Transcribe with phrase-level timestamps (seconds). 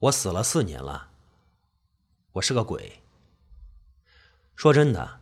[0.00, 1.08] 我死了四年了，
[2.32, 3.02] 我是个鬼。
[4.56, 5.20] 说真的，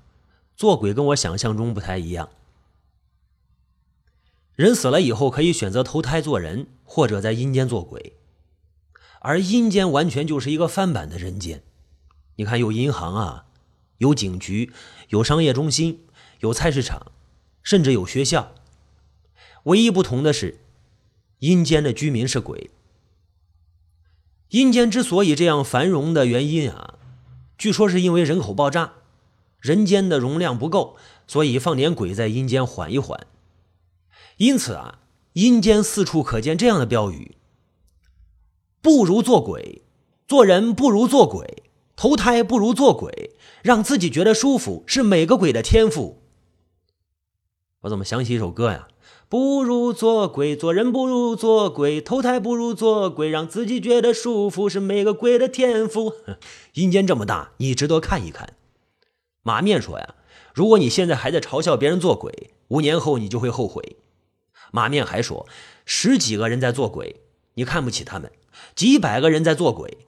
[0.54, 2.28] 做鬼跟我想象中不太一样。
[4.54, 8.12] 人死了以后可以选择投胎做人，或者在阴间做鬼，
[9.18, 11.64] 而阴间完全就是一个翻版的人间。
[12.36, 13.46] 你看，有银行啊，
[13.96, 14.72] 有警局，
[15.08, 16.06] 有商业中心，
[16.38, 17.10] 有菜市场，
[17.64, 18.54] 甚至有学校。
[19.64, 20.60] 唯一不同的是，
[21.40, 22.70] 阴间的居民是鬼。
[24.50, 26.94] 阴间之所以这样繁荣的原因啊，
[27.58, 28.94] 据说是因为人口爆炸，
[29.60, 33.26] 人间的容量不够，所以放点鬼在阴间缓一缓。
[34.38, 35.00] 因此啊，
[35.34, 37.36] 阴间四处可见这样的标语：
[38.80, 39.82] 不如做鬼，
[40.26, 46.22] 做人不如做鬼，投胎不如做鬼，让自己觉得舒服是每个鬼的天赋。
[47.82, 48.88] 我怎么想起一首歌呀？
[49.30, 56.14] 不如做鬼，做人不如做鬼，投胎不如做鬼，让自己觉得舒服是每个鬼的天赋。
[56.74, 58.54] 阴间这么大，你值得看一看。
[59.42, 60.14] 马面说呀，
[60.54, 63.98] 如果你现在还在嘲笑别人做鬼，五年后你就会后悔。
[64.72, 65.46] 马面还说，
[65.84, 67.20] 十几个人在做鬼，
[67.54, 68.30] 你看不起他们；
[68.74, 70.06] 几百个人在做鬼，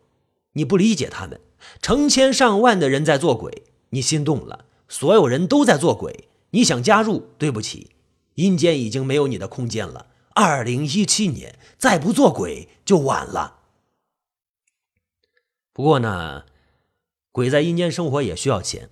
[0.54, 1.38] 你不理解他们；
[1.82, 7.90] 成千上万的人在做鬼，你心动了；所有人都在做鬼，你想加入，对不起。
[8.40, 10.06] 阴间已经没有你的空间了。
[10.34, 13.58] 二零一七年再不做鬼就晚了。
[15.72, 16.44] 不过呢，
[17.30, 18.90] 鬼在阴间生活也需要钱，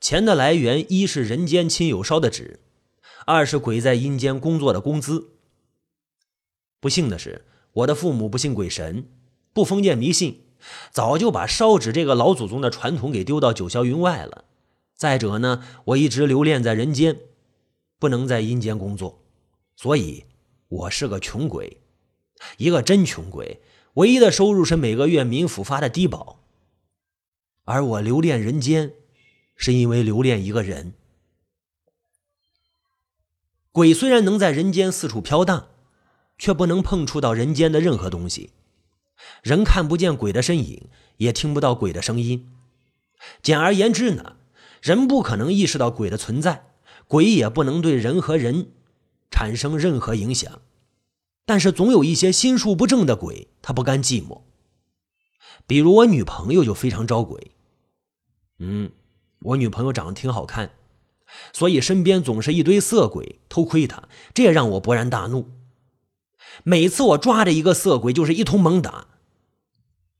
[0.00, 2.60] 钱的来源一是人间亲友烧的纸，
[3.26, 5.32] 二是鬼在阴间工作的工资。
[6.80, 9.08] 不幸的是，我的父母不信鬼神，
[9.52, 10.46] 不封建迷信，
[10.90, 14.44] 早就把烧纸这个老祖宗的传统给丢到九霄云外了。
[14.94, 17.18] 再者呢，我一直留恋在人间。
[18.04, 19.24] 不能在阴间工作，
[19.76, 20.26] 所以
[20.68, 21.78] 我是个穷鬼，
[22.58, 23.62] 一个真穷鬼。
[23.94, 26.38] 唯一的收入是每个月民府发的低保。
[27.64, 28.92] 而我留恋人间，
[29.56, 30.92] 是因为留恋一个人。
[33.72, 35.68] 鬼虽然能在人间四处飘荡，
[36.36, 38.50] 却不能碰触到人间的任何东西。
[39.42, 42.52] 人看不见鬼的身影，也听不到鬼的声音。
[43.40, 44.36] 简而言之呢，
[44.82, 46.66] 人不可能意识到鬼的存在。
[47.06, 48.72] 鬼也不能对人和人
[49.30, 50.60] 产生任何影响，
[51.44, 54.42] 但是总有一些心术不正的鬼，他不甘寂寞。
[55.66, 57.52] 比如我女朋友就非常招鬼。
[58.58, 58.90] 嗯，
[59.40, 60.72] 我女朋友长得挺好看，
[61.52, 65.50] 所以身边总是一堆色鬼偷窥她，这也让我勃然大怒。
[66.62, 69.08] 每次我抓着一个色鬼，就是一通猛打，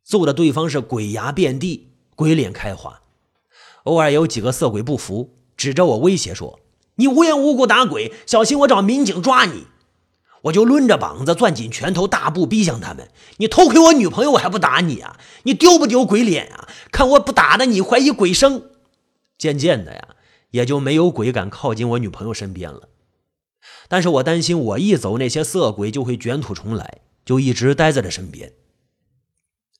[0.02, 3.02] 揍的对方是鬼牙遍地、鬼脸开花。
[3.84, 6.58] 偶尔有几个色鬼不服，指着我威胁说。
[6.96, 9.66] 你无缘无故打鬼，小心我找民警抓你！
[10.42, 13.08] 我就抡着膀子，攥紧拳头，大步逼向他们。
[13.38, 15.18] 你偷窥我女朋友，我还不打你啊？
[15.44, 16.68] 你丢不丢鬼脸啊？
[16.92, 18.70] 看我不打的你怀疑鬼生。
[19.38, 20.08] 渐渐的呀，
[20.50, 22.90] 也就没有鬼敢靠近我女朋友身边了。
[23.88, 28.52] 但是我担心我一走，那些色鬼就会卷土重来，就一直待在他身边。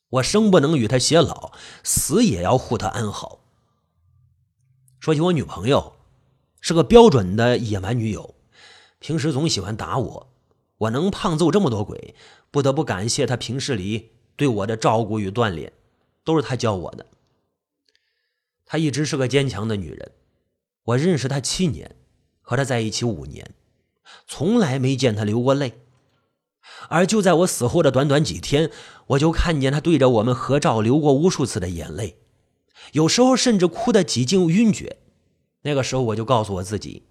[0.09, 3.41] 我生不能与他偕老，死也要护他安好。
[4.99, 5.93] 说起我女朋友。
[6.67, 8.37] 是个标准的野蛮女友，
[8.99, 10.33] 平时总喜欢打我。
[10.79, 12.15] 我能胖揍这么多鬼，
[12.51, 15.75] 不得不感谢她平时里对我的照顾与锻炼，
[16.25, 17.05] 都是她教我的。
[18.65, 20.13] 她一直是个坚强的女人。
[20.85, 21.97] 我认识她七年，
[22.41, 23.51] 和她在一起五年，
[24.27, 25.83] 从来没见她流过泪。
[26.89, 28.71] 而就在我死后的短短几天，
[29.09, 32.17] 我就看见她对着我们合照流过无数次的眼泪，
[32.93, 34.97] 有时候甚至哭得几近晕厥。
[35.65, 37.03] 那个时候，我就告诉我自己，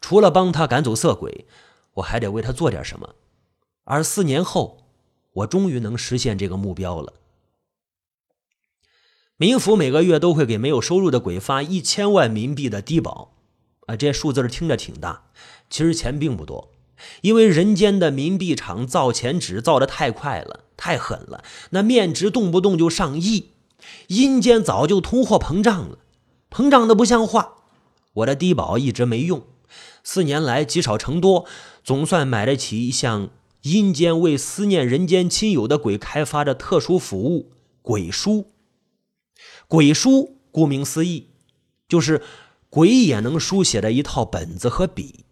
[0.00, 1.46] 除了帮他赶走色鬼，
[1.94, 3.14] 我还得为他做点什么。
[3.84, 4.78] 而四年后，
[5.32, 7.14] 我终于能实现这个目标了。
[9.36, 13.34] 冥府每个月都会给没有收入的鬼发一千万冥币的低保，
[13.86, 15.24] 啊，这数字听着挺大，
[15.68, 16.70] 其实钱并不多，
[17.22, 23.50] 因为人间的冥币厂造钱纸造的太快了，太狠了，那面值动不动就上亿。
[24.06, 25.98] 阴间早就通货膨胀了，
[26.50, 27.63] 膨胀的不像话。
[28.14, 29.44] 我的低保一直没用，
[30.02, 31.46] 四年来积少成多，
[31.82, 33.30] 总算买得起一项
[33.62, 37.52] 阴间为思念人间亲友的鬼开发的特殊服务——
[37.82, 38.52] 鬼书。
[39.66, 41.30] 鬼书顾名思义，
[41.88, 42.22] 就是
[42.70, 45.24] 鬼也能书写的一套本子和笔，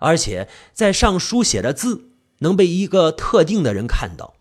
[0.00, 4.34] 而且在上书写的字能被一个特定的人看到。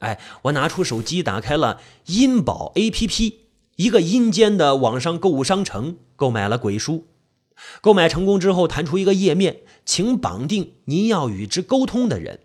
[0.00, 3.34] 哎，我拿出手机，打开了阴宝 APP。
[3.80, 7.06] 一个阴间的网上购物商城购买了鬼书，
[7.80, 12.40] 购买成功之后弹出一个页面，请绑定您要与之沟通的人。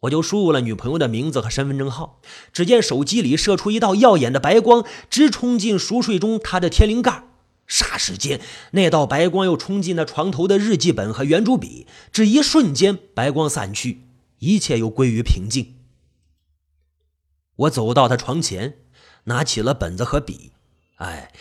[0.00, 2.20] 我就输入了女朋友的名字和身份证号。
[2.52, 7.28] 只见手机里射出一道耀眼的白光，直冲进熟睡中他的天灵盖。
[7.68, 8.40] 霎时间，
[8.72, 11.86] 那道白光又冲进了床头的日记本和圆珠笔。
[12.10, 14.08] 只一瞬间，白光散去，
[14.40, 15.74] 一切又归于平静。
[17.54, 18.80] 我走到他床前，
[19.26, 20.52] 拿起了本子和笔。
[20.96, 21.32] 哎，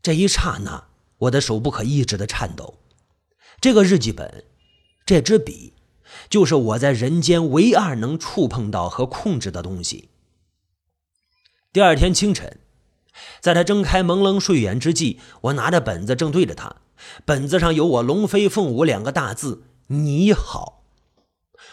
[0.00, 0.88] 这一刹那，
[1.18, 2.78] 我的手不可抑制的颤抖。
[3.60, 4.44] 这个日记本，
[5.04, 5.74] 这支笔，
[6.30, 10.08] 就是我在人间唯二能触碰到和控制的东西。
[11.72, 12.60] 第二天清晨。
[13.40, 16.76] 在他睁开朦胧睡眼之际，我拿着本子正对着他，
[17.24, 19.64] 本子上有我“龙飞凤舞”两个大字。
[19.88, 20.84] 你好。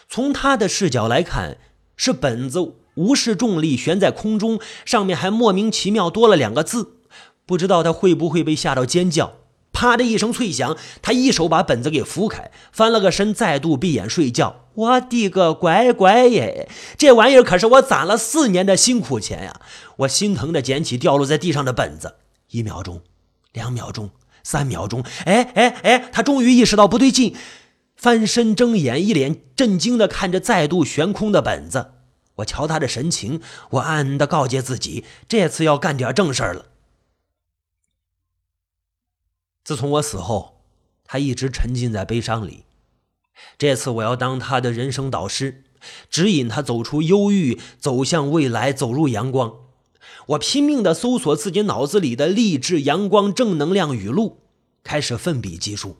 [0.10, 1.60] 从他的视角来看，
[1.96, 6.98] 是本子无视重力悬在空中，上面还莫名其妙多了两个字。
[7.46, 9.34] 不知道他会不会被吓到尖叫。
[9.72, 14.68] 啪的一声脆响，他一手把本子给扶开，翻了个身，再度闭眼睡觉。
[14.74, 16.70] 我的个乖乖耶！
[16.98, 19.60] 这玩意儿可是我攒了四年的辛苦钱呀！
[19.98, 22.16] 我心疼的捡起掉落在地上的本子，
[22.52, 23.02] 一秒钟，
[23.52, 24.12] 两秒钟，
[24.44, 26.10] 三秒钟，哎哎哎！
[26.12, 27.36] 他终于意识到不对劲，
[27.98, 31.95] 翻身睁眼，一脸震惊的看着再度悬空的本子。
[32.36, 33.42] 我瞧他的神情，
[33.72, 36.66] 我暗暗的告诫自己，这次要干点正事儿了。
[39.64, 40.62] 自从我死后，
[41.06, 42.66] 他一直沉浸在悲伤里。
[43.58, 45.64] 这次我要当他的人生导师，
[46.10, 49.56] 指引他走出忧郁，走向未来，走入阳光。
[50.28, 54.42] 我拼命地搜索自己脑子里的励志、阳光、正能量语录，
[54.84, 55.98] 开始奋笔疾书。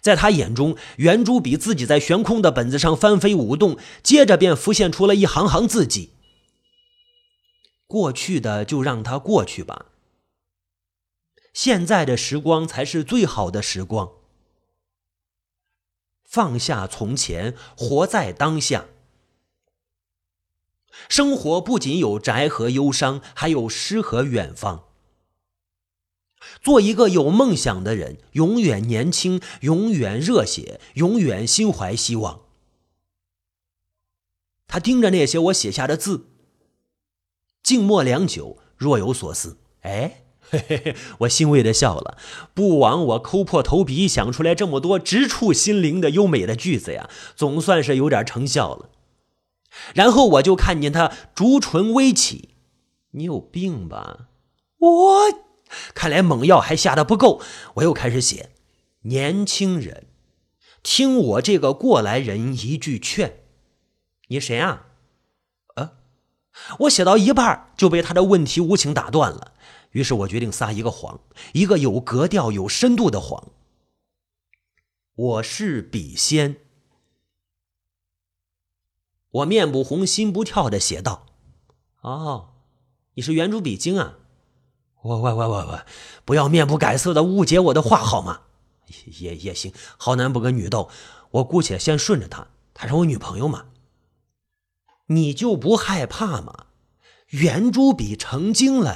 [0.00, 6.10] 在他眼中，圆珠笔自己在悬空的本子上翻飞舞动，接着便浮现出了一行行字迹
[7.86, 9.86] ：“过去的就让它过去吧。”
[11.52, 14.12] 现在的时光才是最好的时光。
[16.24, 18.86] 放下从前，活在当下。
[21.08, 24.89] 生活不仅有宅和忧伤，还有诗和远方。
[26.60, 32.42] 做一个有梦想的人，永远年轻，永远热血，永远心怀希望。
[34.66, 36.28] 他盯着那些我写下的字，
[37.62, 39.58] 静默良久，若有所思。
[39.82, 40.24] 哎。
[40.52, 42.18] 嘿嘿嘿，我欣慰的笑了。
[42.54, 48.90] 不枉我抠破头皮想出来这么多直触心灵的优美的句子呀，总算是有点成效了。
[49.94, 52.56] 然后我就看见他竹唇微起，
[53.12, 54.26] 你有病吧？
[54.78, 55.49] 我
[55.94, 57.40] 看来猛药还下的不够，
[57.74, 58.50] 我又开始写。
[59.02, 60.06] 年轻人，
[60.82, 63.44] 听我这个过来人一句劝。
[64.28, 64.86] 你谁啊？
[65.74, 65.92] 啊？
[66.80, 69.54] 我写到一半就被他的问题无情打断了。
[69.92, 71.20] 于是我决定撒一个谎，
[71.52, 73.48] 一个有格调、有深度的谎。
[75.16, 76.58] 我是笔仙。
[79.30, 81.26] 我面不红、心不跳的写道
[82.02, 82.50] ：“哦，
[83.14, 84.19] 你是圆珠笔精啊！
[85.02, 85.82] 我、我、我、我、我，
[86.24, 88.42] 不要面不改色的误解我的话好吗？
[89.18, 90.90] 也、也行，好男不跟女斗，
[91.30, 93.66] 我姑且先顺着她，她是我女朋友嘛。
[95.06, 96.66] 你就不害怕吗？
[97.28, 98.94] 圆珠笔成精了！”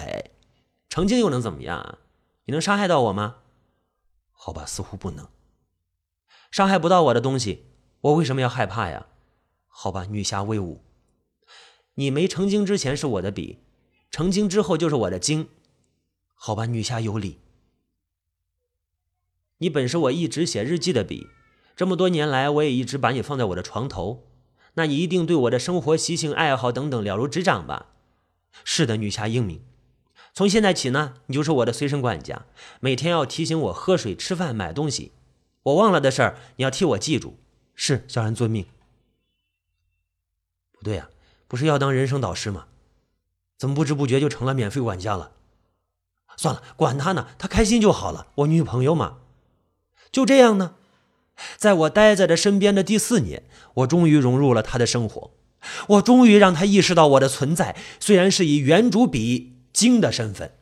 [0.91, 1.99] 成精又能怎么样？
[2.45, 3.37] 你能伤害到我吗？
[4.33, 5.27] 好吧，似乎不能。
[6.51, 7.67] 伤害不到我的东西，
[8.03, 9.07] 我为什么要害怕呀？
[9.67, 10.83] 好吧，女侠威武。
[11.95, 13.61] 你没成精之前是我的笔，
[14.11, 15.49] 成精之后就是我的精。
[16.35, 17.39] 好吧，女侠有理。
[19.59, 21.29] 你本是我一直写日记的笔，
[21.75, 24.27] 这么多年来我也一直把你放在我的床头，
[24.75, 27.87] 那你一定对我的生活习性、爱好等等了如指掌吧？
[28.65, 29.63] 是的，女侠英明。
[30.35, 32.45] 从现在起呢，你就是我的随身管家，
[32.81, 35.13] 每天要提醒我喝水、吃饭、买东西。
[35.63, 37.39] 我忘了的事儿，你要替我记住。
[37.75, 38.67] 是，小人遵命。
[40.73, 41.09] 不对呀，
[41.47, 42.67] 不是要当人生导师吗？
[43.57, 45.33] 怎么不知不觉就成了免费管家了？
[46.37, 48.29] 算了，管他呢，他开心就好了。
[48.37, 49.19] 我女朋友嘛，
[50.13, 50.75] 就这样呢。
[51.57, 55.33] 在我待在这身边的第四年，我终于融入了他的生活，
[55.89, 59.53] 我终于让他意识到我的存在，虽然是以圆珠笔。
[59.75, 60.53] 精的身份，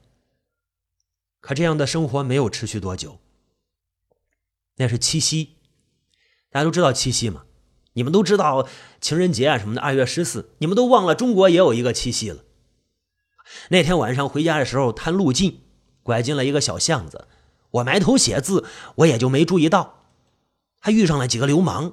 [1.42, 3.18] 可这样的生活没有持续多久。
[4.76, 5.56] 那是七夕，
[6.50, 7.42] 大家都知道七夕嘛？
[7.92, 8.66] 你们都知道
[9.02, 12.42] 情人节啊什么的，二月十四，你们都忘了中国也有一个七夕了。
[13.68, 15.60] 那天晚上回家的时候，探路径，
[16.02, 17.26] 拐进了一个小巷子，
[17.70, 18.64] 我埋头写字，
[18.96, 20.04] 我也就没注意到，
[20.80, 21.92] 还遇上了几个流氓，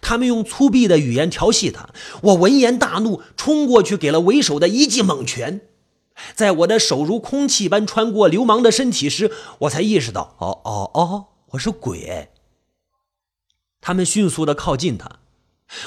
[0.00, 1.90] 他们用粗鄙的语言调戏他，
[2.22, 5.60] 我闻言大怒，冲过去给了为首的一记猛拳。
[6.34, 9.30] 在我的手如空气般穿过流氓的身体时，
[9.60, 12.30] 我才意识到，哦哦哦，我是鬼！
[13.80, 15.20] 他们迅速的靠近他，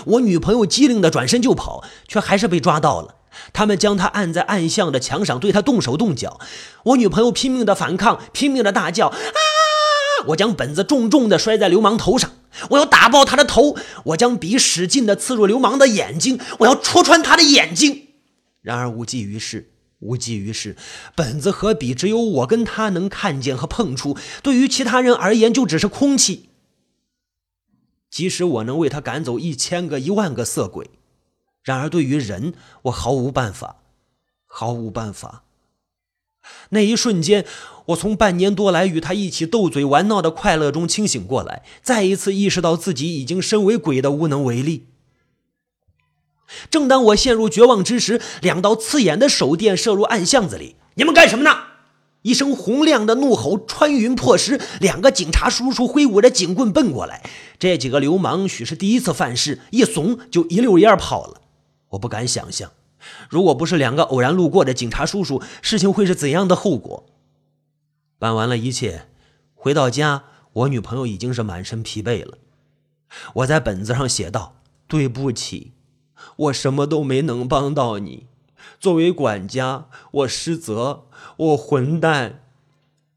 [0.06, 3.16] 我女朋友机灵的转身就跑，却还是被抓到了。
[3.54, 6.40] 他们将他按在暗巷的墙上，对他动手动脚。
[6.86, 9.16] 我女朋友拼命的反抗，拼命的大叫：“啊！”
[10.28, 12.32] 我将本子重重的摔在流氓头上，
[12.70, 13.76] 我要打爆他的头。
[14.06, 18.10] 我将笔使劲的刺入流氓的眼睛，我要戳穿他的眼睛。
[18.62, 20.78] 然而无济于事，无济于事。
[21.16, 26.50] 本子和笔只有我跟他能看见和碰触，对于其他人而言就只是空气。
[28.12, 30.92] 即使我能为他赶走一千个、一万个色鬼，
[31.64, 32.54] 然而对于人，
[32.84, 33.78] 我毫无办法，
[34.48, 35.44] 毫无办法。
[36.70, 37.46] 那一瞬间，
[37.88, 44.88] 我从半年多来与他一起斗嘴玩闹的快乐中清醒过来，再一次意识到自己已经身为鬼的无能为力。
[46.70, 50.76] 正当我陷入绝望之时，两道刺眼的手电射入暗巷子里。
[50.96, 51.56] 你们干什么呢？
[52.24, 57.24] 一声洪亮的怒吼穿云破石，两个警察叔叔挥舞着警棍奔过来。
[57.58, 61.41] 这几个流氓许是第一次犯事，一怂就一溜烟跑了。
[61.92, 62.72] 我不敢想象，
[63.30, 67.06] 如果不是两个偶然路过的警察叔叔，事情会是怎样的后果。
[68.20, 69.08] 办完了一切，
[69.56, 72.38] 回到家，我女朋友已经是满身疲惫了。
[73.36, 74.56] 我在本子上写道
[74.88, 75.74] ：“对不起，
[76.36, 78.28] 我什么都没能帮到你。
[78.80, 81.06] 作为管家，我失责。”
[81.38, 82.44] 我混蛋！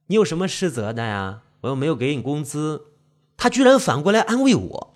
[0.07, 1.43] 你有什么失责的呀？
[1.63, 2.87] 我又没有给你工资。
[3.37, 4.95] 他居然反过来安慰我。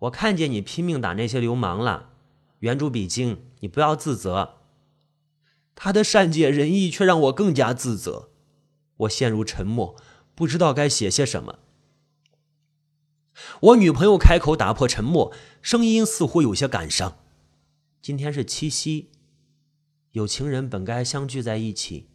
[0.00, 2.10] 我看见你拼命打那些流氓了，
[2.62, 4.58] 原主笔经，你不要自责。
[5.74, 8.30] 他的善解人意却让我更加自责。
[8.98, 9.96] 我陷入沉默，
[10.36, 11.58] 不知道该写些什么。
[13.60, 17.18] 我女朋友开口打破沉默，声音似乎有些感伤。
[18.00, 19.10] 今天是七夕。
[20.12, 22.06] 有情人本该相聚在一起，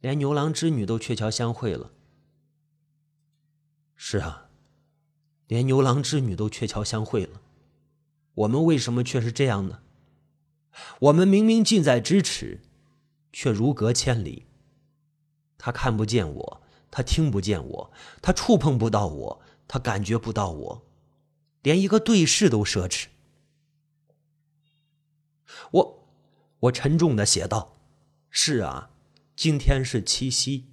[0.00, 1.90] 连牛郎织女都鹊桥相会了。
[3.96, 4.50] 是啊，
[5.48, 7.40] 连牛郎织女都鹊桥相会了，
[8.34, 9.80] 我们为什么却是这样呢？
[11.00, 12.60] 我们明明近在咫尺，
[13.32, 14.46] 却如隔千里。
[15.58, 20.86] 他看不见我，他听不见我，他触碰不到我，他感觉不到我，
[21.62, 23.06] 连一个对视都奢侈。
[25.70, 25.98] 我。
[26.62, 27.76] 我沉重的写道
[28.30, 28.90] ：“是啊，
[29.34, 30.68] 今天是七夕，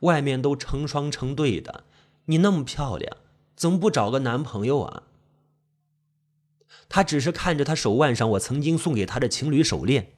[0.00, 1.84] 外面都成双成对的，
[2.24, 3.16] 你那么漂亮，
[3.54, 5.04] 怎么不找个男朋友啊？”
[6.94, 10.12] 他只是看着他手腕上我曾经送给他的情侣手链，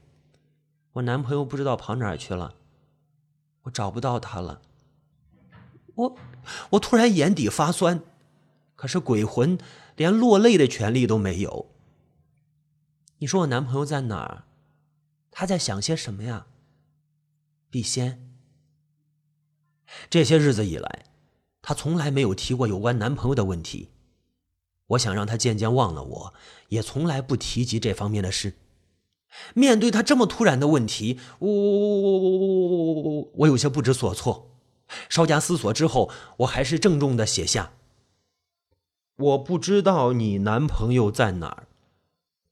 [0.95, 2.57] 我男朋友不知道跑哪儿去了，
[3.63, 4.61] 我找不到他了。
[5.95, 6.17] 我，
[6.71, 8.03] 我突然眼底发酸，
[8.75, 9.57] 可是鬼魂
[9.95, 11.71] 连落泪的权利都没有。
[13.19, 14.43] 你说我男朋友在哪儿？
[15.31, 16.47] 他在想些什么呀？
[17.71, 18.35] 笔仙。
[20.11, 21.05] 这些日子以来，
[21.63, 23.91] 他从来没有提过有关男朋友的问题。
[24.89, 26.35] 我想让他渐渐忘了我，
[26.75, 28.53] 也从来不提及这方面的事。
[29.55, 34.51] 面对他这么突然的问题，我我我我我我我我有些不知所措。
[35.09, 37.73] 稍加思索之后，我还是郑重的写下
[39.17, 41.67] ：“我不知道你男朋友在哪儿，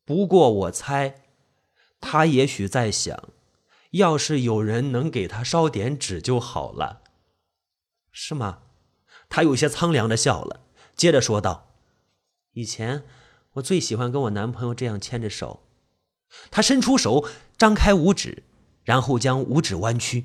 [0.05, 1.23] 不过我猜。”
[2.00, 3.29] 他也许在想，
[3.93, 7.02] 要是有人能给他烧点纸就好了，
[8.11, 8.61] 是吗？
[9.29, 10.62] 他有些苍凉的笑了，
[10.97, 11.69] 接着说道
[12.55, 13.05] ：“以前
[13.52, 15.62] 我最喜欢跟我男朋友这样牵着手。”
[16.50, 17.28] 他伸出手，
[17.59, 18.44] 张开五指，
[18.85, 20.25] 然后将五指弯曲，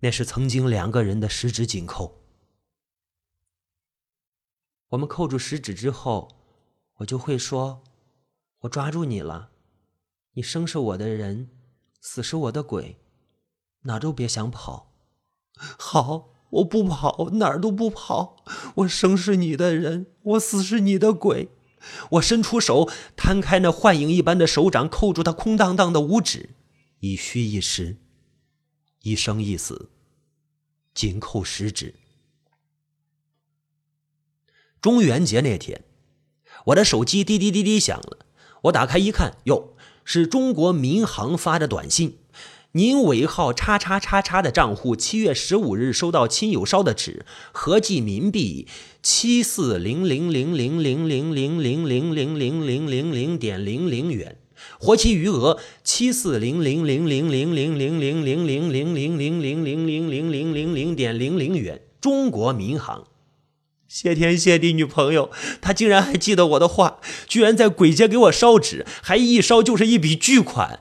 [0.00, 2.20] 那是曾经两个人的十指紧扣。
[4.88, 6.36] 我们扣住十指之后，
[6.96, 7.82] 我就会说
[8.60, 9.50] ：“我抓住你了。”
[10.36, 11.48] 你生是我的人，
[12.00, 13.00] 死是我的鬼，
[13.82, 14.92] 哪都别想跑。
[15.78, 18.36] 好，我不跑，哪儿都不跑。
[18.76, 21.48] 我生是你的人，我死是你的鬼。
[22.12, 26.50] 我伸出手，摊开那幻影一般的手掌，扣住他空荡荡的五指，
[27.00, 27.96] 一虚一实，
[29.02, 29.90] 一生一死，
[30.94, 31.94] 紧扣十指。
[34.80, 35.84] 中元节那天，
[36.66, 38.26] 我的手机滴滴滴滴响了，
[38.62, 39.70] 我打开一看，哟。
[40.06, 42.18] 是中国民航发的短信，
[42.76, 48.66] 您尾号叉叉叉叉的账户七月十五日收到亲友烧的纸，合计冥币
[49.00, 54.38] 七四零零零零零零零零零零零零零零点零零元，
[54.80, 63.04] 活期余额七四零零零零零零零零零零零零零零零零零零零点零零元，中国民航。
[63.86, 70.80] 谢天谢地，女朋友，她竟然还记得我的话，居然在鬼街给我烧纸，还一烧就是一笔巨款。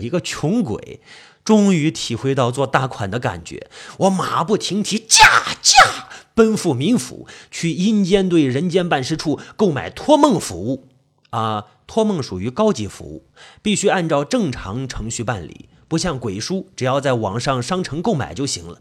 [0.00, 1.00] 一个穷鬼，
[1.44, 3.68] 终于体会到做大款的感觉。
[3.98, 10.88] 我马不停蹄，驾驾奔赴冥府，去阴间对人间办事处购买托梦服务。
[11.30, 13.26] 啊，托梦属于高级服务，
[13.62, 18.80] 必须按照正常程序办理，不像鬼书，只要在网上商城购买就行了。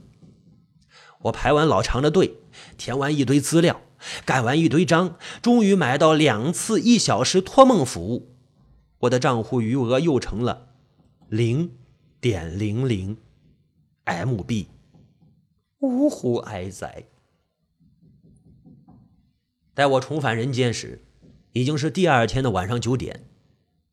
[1.23, 2.38] 我排完老长的队，
[2.75, 3.81] 填完一堆资料，
[4.25, 8.33] 盖完一堆章，终于买到两次一小时托梦服务。
[9.01, 10.68] 我的账户余额又成了
[11.29, 11.71] 零
[12.19, 13.15] 点零零
[14.03, 14.65] MB，
[15.77, 17.03] 呜呼哀哉！
[19.75, 21.03] 待我重返人间时，
[21.51, 23.27] 已经是第二天的晚上九点。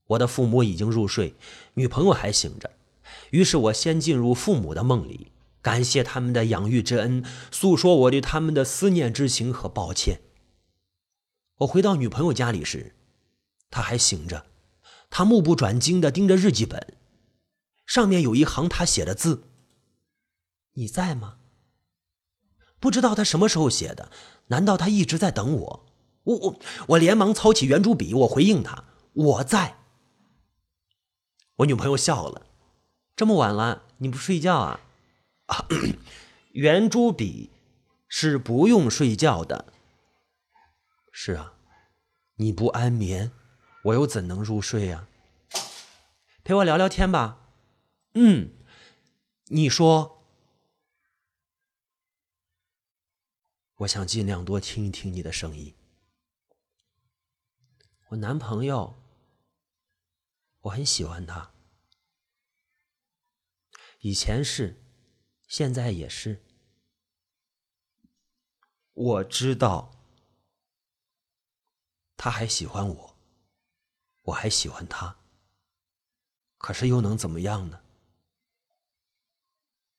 [0.06, 1.34] 我的父母已经入睡，
[1.74, 2.70] 女朋友还醒着。
[3.28, 10.22] 于是我先进入父母的梦里，感谢他们的养育之恩，诉说我对他们的思念之情和抱歉。
[11.58, 12.94] 我回到女朋友家里时，
[13.70, 14.46] 她还醒着，
[15.10, 16.94] 她目不转睛地盯着日记本，
[17.86, 19.44] 上面有一行他写的字
[20.74, 21.38] ：“你在吗？”
[22.78, 24.10] 不知道他什么时候写的，
[24.48, 25.86] 难道他一直在等我？
[26.24, 29.78] 我我我连忙操起圆珠笔，我回应他：“我在。”
[31.56, 32.46] 我女朋友笑了
[33.16, 34.80] ：“这么晚了，你不睡觉啊？”
[35.46, 35.66] 啊，
[36.52, 37.50] 圆珠笔
[38.08, 39.72] 是不用睡觉的。
[41.12, 41.54] 是啊，
[42.34, 43.30] 你不安眠，
[43.84, 45.06] 我又怎能入睡呀？
[46.44, 47.45] 陪我聊聊天吧。
[48.18, 48.50] 嗯，
[49.48, 50.26] 你说，
[53.74, 55.74] 我想尽量多听一听你的声音。
[58.08, 58.96] 我男朋友，
[60.60, 61.52] 我很喜欢他，
[64.00, 64.82] 以前是，
[65.46, 66.42] 现在也是。
[68.94, 69.92] 我知道。
[72.16, 73.18] 他还喜欢我，
[74.22, 75.18] 我还喜欢他。
[76.56, 77.82] 可是又能怎么样呢？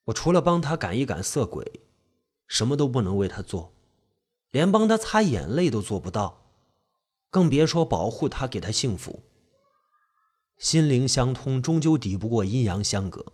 [0.07, 1.81] 我除了帮他赶一赶色鬼，
[2.47, 3.73] 什么都不能为他做，
[4.51, 6.45] 连帮他擦眼泪都做不到，
[7.29, 9.23] 更别说保护他、给他幸福。
[10.57, 13.33] 心灵相通，终究抵不过阴阳相隔。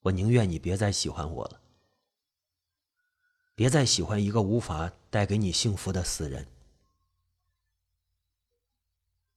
[0.00, 1.60] 我宁愿你别再喜欢我了，
[3.54, 6.48] 别再喜欢一个无法带给你幸福的死人。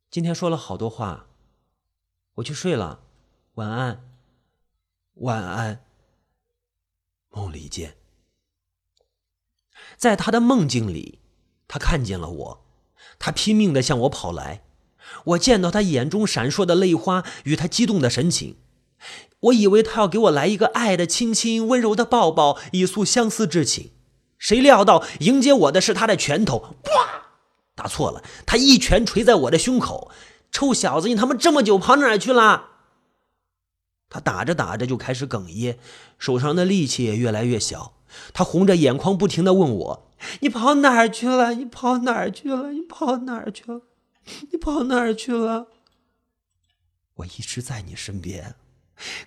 [0.09, 1.27] 今天说了好多话，
[2.35, 3.03] 我去睡了，
[3.55, 4.08] 晚安，
[5.19, 5.81] 晚安，
[7.29, 7.95] 梦里见。
[9.97, 11.19] 在他的梦境里，
[11.67, 12.65] 他看见了我，
[13.17, 14.63] 他拼命的向我跑来，
[15.25, 18.55] 我见到他眼中闪烁的泪花与他激动的神情，
[19.41, 23.91] 我以为他要给我来一个爱的亲亲、温柔的抱抱，以诉相思之情，
[24.37, 27.25] 谁料到迎接我的是他的拳头，哇！
[27.75, 30.09] 打错了，他一拳捶在我的胸口。
[30.51, 32.67] 臭小子，你他妈这么久跑哪儿去了？
[34.09, 35.77] 他打着打着就开始哽咽，
[36.17, 37.93] 手上的力气也越来越小。
[38.33, 40.09] 他红着眼眶，不停的问我
[40.41, 41.53] ：“你跑哪儿去了？
[41.53, 42.71] 你跑哪儿去了？
[42.71, 43.81] 你跑哪儿去了？
[44.51, 45.67] 你跑哪儿去了？”
[47.17, 48.55] 我一直在你身边，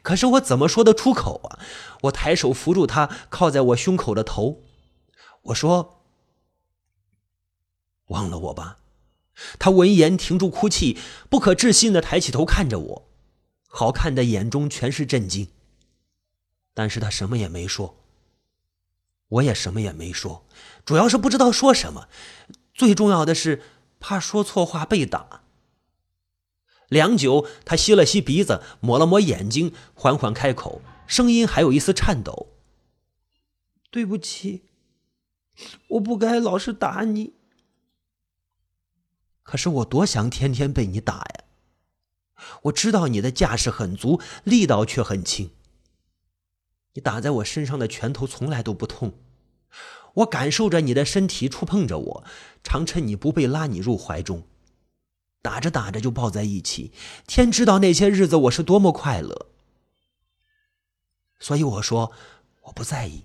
[0.02, 1.58] 可是我怎么说得出口啊？
[2.02, 4.62] 我抬手扶住他靠在我胸口的头，
[5.42, 6.00] 我说。
[8.08, 8.78] 忘了我吧。
[9.58, 10.98] 他闻言停住哭泣，
[11.30, 13.08] 不可置信的抬起头看着我，
[13.74, 15.48] 好看的眼中全是震惊。
[16.74, 17.96] 但是他什么也没说，
[19.28, 20.44] 我也什么也没说，
[20.84, 22.08] 主要是不知道说什么，
[22.74, 23.62] 最重要的是
[23.98, 25.42] 怕说错话被打。
[26.88, 32.48] 良久，他吸了吸鼻子，抹了抹眼睛，缓缓开口，声音还有一丝颤抖
[33.90, 34.64] ：“对不起，
[35.88, 37.32] 我不该老是打你。”
[39.42, 41.44] 可是我多想天天被你打呀！
[42.62, 45.50] 我知道你的架势很足，力道却很轻。
[46.94, 49.14] 你打在我身上的拳头从来都不痛，
[50.14, 52.24] 我感受着你的身体触碰着我，
[52.62, 54.46] 常趁你不备拉你入怀中，
[55.40, 56.92] 打着打着就抱在一起。
[57.26, 59.48] 天知道那些日子我是多么快乐。
[61.40, 62.12] 所以我说
[62.62, 63.24] 我不在意，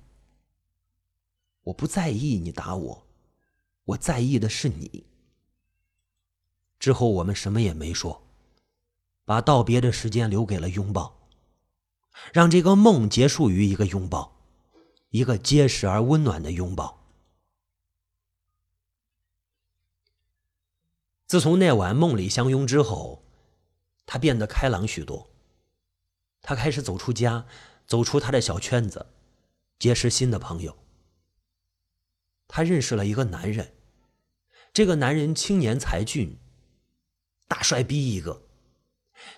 [1.64, 3.08] 我不在意你打我，
[3.84, 5.06] 我在意的是你。
[6.80, 8.27] 之后我们什么也没说，
[9.28, 11.28] 把道别的时间留给了拥抱，
[12.32, 14.40] 让这个梦结束于一个拥抱，
[15.10, 16.98] 一个结实而温暖的拥抱。
[21.26, 23.22] 自从那晚梦里相拥之后，
[24.06, 25.30] 他变得开朗许多。
[26.42, 27.46] 他开始走出家，
[27.86, 29.08] 走出他的小圈子，
[29.78, 30.78] 结识新的朋友。
[32.48, 33.74] 他认识了一个男人，
[34.72, 36.38] 这个男人青年才俊。
[37.50, 38.47] 大帅逼一个，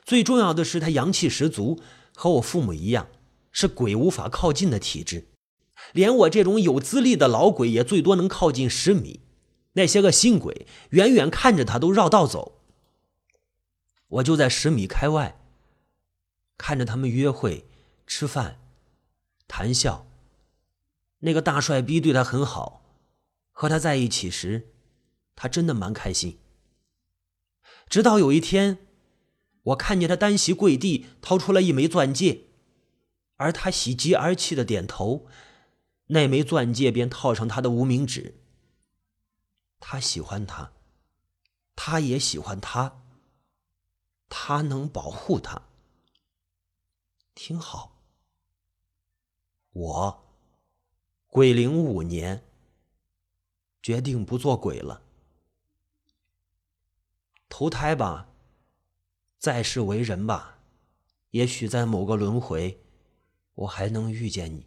[0.04, 1.82] 最重要的是他阳气十足，
[2.16, 3.08] 和我父母一样，
[3.52, 5.28] 是鬼无法靠近的体质。
[5.94, 9.22] 连我这种有资历的老鬼也最多能靠近十米，
[9.74, 12.62] 那些个新鬼远远看着他都绕道走。
[14.08, 15.40] 我就在十米开外，
[16.58, 17.66] 看着他们约会、
[18.06, 18.60] 吃饭、
[19.48, 20.08] 谈笑。
[21.20, 22.82] 那个大帅逼对他很好，
[23.52, 24.70] 和他在一起时，
[25.36, 26.40] 他真的蛮开心。
[27.88, 28.78] 直到有一天，
[29.64, 32.46] 我看见他单膝跪地，掏出了一枚钻戒，
[33.36, 35.28] 而他喜极而泣的点头。
[36.08, 38.42] 那枚钻戒便套上他的无名指。
[39.80, 40.72] 他喜欢他，
[41.76, 43.04] 他也喜欢他。
[44.28, 45.64] 他能保护他，
[47.36, 48.02] 挺好。
[49.72, 50.24] 我
[51.28, 52.44] 鬼灵五年，
[53.82, 55.04] 决定不做鬼了，
[57.48, 58.29] 投胎吧，
[59.40, 60.60] 再世为人吧，
[61.32, 62.82] 也许在某个轮回，
[63.56, 64.66] 我还能遇见你。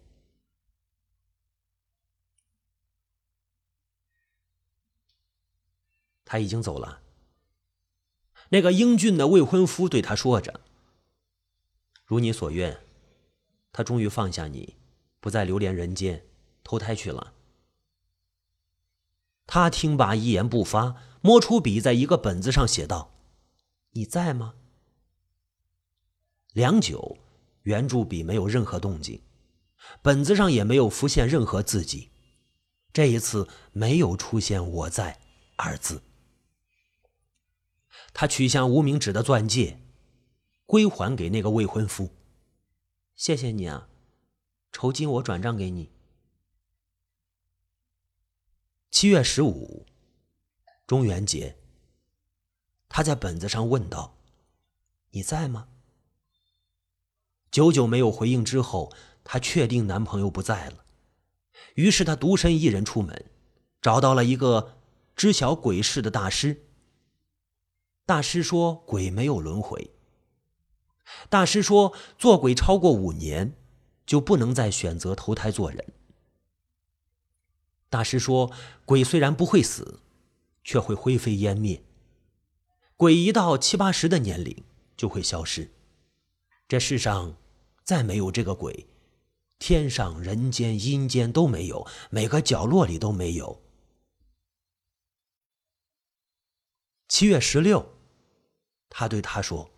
[6.25, 7.03] 他已经走了。
[8.49, 10.63] 那个英俊的未婚夫对他说着
[12.07, 12.83] ：“如你所愿，
[13.73, 14.77] 他终于放下你，
[15.21, 16.25] 不再流连人间，
[16.65, 17.35] 投胎去了。”
[19.47, 23.13] 他听罢一言不发，摸出笔，在一个本子上写道
[23.93, 24.55] ：“你在吗？”
[26.53, 27.17] 良久，
[27.63, 29.23] 圆珠笔没有任何动静，
[30.03, 32.11] 本子上也没有浮现任何字迹。
[32.93, 35.19] 这一次，没有出现“我在”
[35.57, 36.03] 二字。
[38.13, 39.81] 他取下无名指的钻戒，
[40.67, 42.11] 归还给那个未婚夫。
[43.15, 43.89] 谢谢你啊，
[44.73, 45.91] 酬金我转账给你。
[48.91, 49.87] 七月十五，
[50.87, 51.57] 中元节。
[52.91, 54.19] 他在本子上问道
[55.13, 55.69] ：“你在吗？”
[57.53, 58.91] 久久没有回应之后，
[59.23, 60.87] 她确定男朋友不在了，
[61.75, 63.27] 于是她独身一人出门，
[63.83, 64.79] 找到了一个
[65.15, 66.65] 知晓鬼事的大师。
[68.07, 69.91] 大师说：“鬼没有轮回。”
[71.29, 73.55] 大师说：“做鬼超过五年，
[74.07, 75.93] 就不能再选择投胎做人。”
[77.91, 78.51] 大师说
[78.87, 80.01] ：“鬼虽然不会死，
[80.65, 81.85] 却会灰飞烟灭。
[82.97, 84.65] 鬼一到七八十的年龄
[84.97, 85.71] 就会消失，
[86.67, 87.37] 这世上
[87.93, 88.87] 再没有这个鬼，
[89.59, 93.63] 天上、人间、阴间都没有，每个角落里都没有。”
[97.07, 97.87] 七月十六，
[98.89, 99.71] 他对他说：“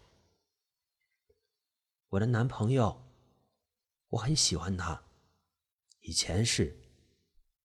[2.10, 3.04] 我的男朋友，
[4.10, 5.02] 我很喜欢他，
[6.02, 6.78] 以前是，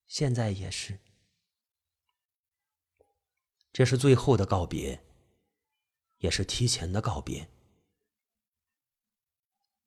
[0.08, 0.98] 现在也是。
[3.72, 5.00] 这是最后的告别，
[6.18, 7.48] 也是提前的告别。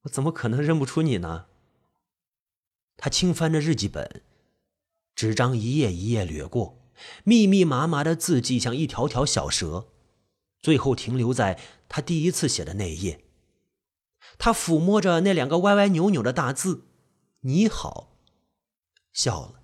[0.04, 1.48] 我怎么可能认不出你呢？”
[2.96, 4.24] 他轻翻着日记本，
[5.16, 6.80] 纸张一页一页掠过。
[7.24, 9.90] 密密麻麻的字迹像一条条小蛇，
[10.62, 13.26] 最后停留在他第一次写的那一页。
[14.38, 16.86] 他抚摸着那两个歪歪扭扭的大字
[17.42, 18.16] “你好”，
[19.12, 19.64] 笑了。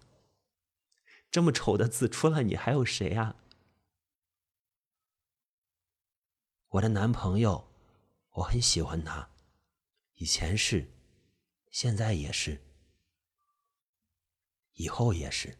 [1.29, 3.35] 这么丑的字，除了你还有谁啊？
[6.69, 7.69] 我的男朋友，
[8.31, 9.28] 我很喜欢他，
[10.19, 10.85] 以前是，
[11.71, 12.61] 现在也是，
[14.73, 15.57] 以后也是。